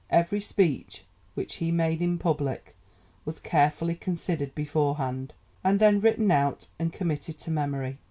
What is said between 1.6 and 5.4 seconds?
made in public was carefully considered beforehand,